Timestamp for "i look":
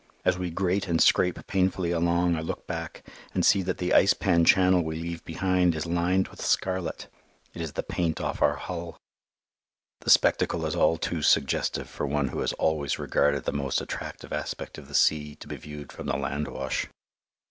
2.35-2.65